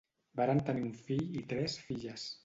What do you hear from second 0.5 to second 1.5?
tenir un fill i